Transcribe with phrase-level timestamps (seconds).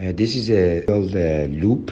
[0.00, 1.90] Uh, this is a uh, loop.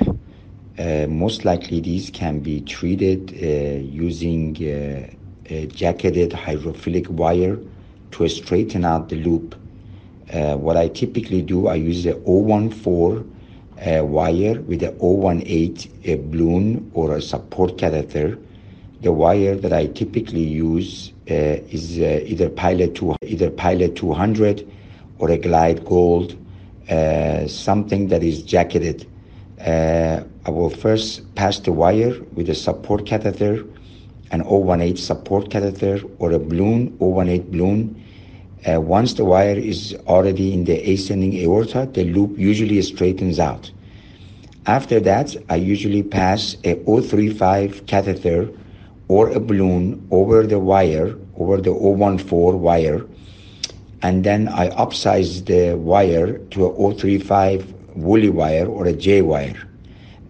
[0.78, 5.10] Uh, most likely, these can be treated uh, using uh,
[5.46, 7.58] a jacketed hydrophilic wire
[8.12, 9.56] to straighten out the loop.
[10.32, 13.24] What I typically do, I use a 014
[14.08, 18.38] wire with a 018 a balloon or a support catheter.
[19.02, 24.64] The wire that I typically use is either Pilot 2, either Pilot 200
[25.18, 26.36] or a Glide Gold
[26.90, 29.06] uh, something that is jacketed.
[29.60, 33.64] Uh, I will first pass the wire with a support catheter,
[34.30, 38.02] an 018 support catheter or a balloon, 018 balloon.
[38.66, 43.70] Uh, once the wire is already in the ascending aorta, the loop usually straightens out.
[44.66, 48.48] After that, I usually pass a 035 catheter
[49.08, 53.06] or a balloon over the wire, over the 014 wire,
[54.02, 59.56] and then I upsize the wire to a 035 Wholey wire or a J wire.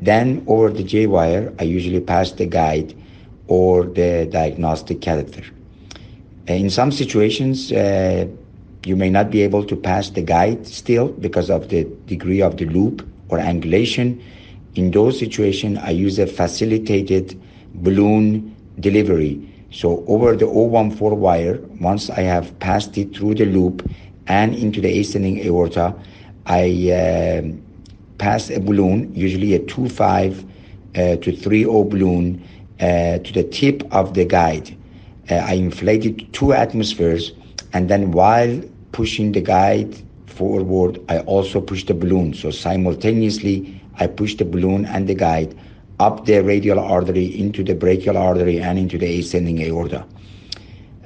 [0.01, 2.95] Then over the J wire, I usually pass the guide
[3.49, 5.45] or the diagnostic catheter.
[6.47, 8.27] In some situations, uh,
[8.85, 12.57] you may not be able to pass the guide still because of the degree of
[12.57, 14.23] the loop or angulation.
[14.77, 17.41] In those situations, I use a facilitated
[17.75, 19.43] balloon delivery
[19.77, 23.87] so over the 014 wire, once I have passed it through the loop
[24.27, 25.95] and into the ascending aorta,
[26.47, 27.43] I uh,
[28.17, 30.49] pass a balloon, usually a 2.5
[30.95, 32.43] uh, to 3.0 balloon,
[32.81, 34.75] uh, to the tip of the guide.
[35.31, 37.33] Uh, I inflate it two atmospheres,
[37.75, 42.33] and then while pushing the guide forward, I also push the balloon.
[42.33, 45.55] So simultaneously, I push the balloon and the guide
[45.99, 50.05] up the radial artery into the brachial artery and into the ascending aorta.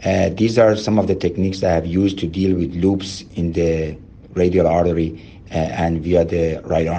[0.05, 3.53] Uh, these are some of the techniques I have used to deal with loops in
[3.53, 3.97] the
[4.35, 6.99] radial artery uh, and via the right arm.